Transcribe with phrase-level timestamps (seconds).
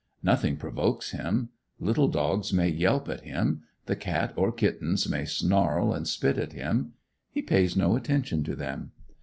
[0.23, 1.49] Nothing provokes him.
[1.79, 6.53] Little dogs may yelp at him, the cat or kittens may snarl and spit at
[6.53, 6.93] him:
[7.29, 8.93] he pays no attention to them.